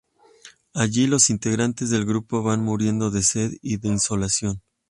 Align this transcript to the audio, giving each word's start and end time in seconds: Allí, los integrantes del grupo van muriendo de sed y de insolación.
Allí, 0.73 1.05
los 1.05 1.29
integrantes 1.29 1.91
del 1.91 2.05
grupo 2.05 2.41
van 2.41 2.63
muriendo 2.63 3.11
de 3.11 3.21
sed 3.21 3.51
y 3.61 3.77
de 3.77 3.89
insolación. 3.89 4.63